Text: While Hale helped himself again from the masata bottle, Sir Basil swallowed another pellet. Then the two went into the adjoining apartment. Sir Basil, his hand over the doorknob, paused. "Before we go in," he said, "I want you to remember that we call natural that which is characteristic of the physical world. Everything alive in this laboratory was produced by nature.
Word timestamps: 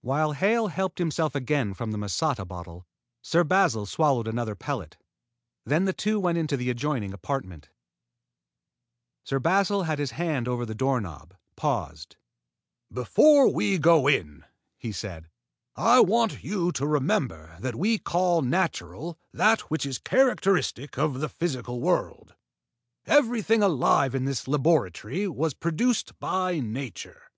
While 0.00 0.30
Hale 0.34 0.68
helped 0.68 0.98
himself 1.00 1.34
again 1.34 1.74
from 1.74 1.90
the 1.90 1.98
masata 1.98 2.46
bottle, 2.46 2.86
Sir 3.20 3.42
Basil 3.42 3.84
swallowed 3.84 4.28
another 4.28 4.54
pellet. 4.54 4.96
Then 5.64 5.86
the 5.86 5.92
two 5.92 6.20
went 6.20 6.38
into 6.38 6.56
the 6.56 6.70
adjoining 6.70 7.12
apartment. 7.12 7.70
Sir 9.24 9.40
Basil, 9.40 9.82
his 9.82 10.12
hand 10.12 10.46
over 10.46 10.64
the 10.64 10.76
doorknob, 10.76 11.34
paused. 11.56 12.14
"Before 12.92 13.52
we 13.52 13.76
go 13.76 14.06
in," 14.06 14.44
he 14.78 14.92
said, 14.92 15.28
"I 15.74 15.98
want 15.98 16.44
you 16.44 16.70
to 16.70 16.86
remember 16.86 17.56
that 17.58 17.74
we 17.74 17.98
call 17.98 18.42
natural 18.42 19.18
that 19.32 19.62
which 19.62 19.84
is 19.84 19.98
characteristic 19.98 20.96
of 20.96 21.18
the 21.18 21.28
physical 21.28 21.80
world. 21.80 22.36
Everything 23.04 23.64
alive 23.64 24.14
in 24.14 24.26
this 24.26 24.46
laboratory 24.46 25.26
was 25.26 25.54
produced 25.54 26.16
by 26.20 26.60
nature. 26.60 27.32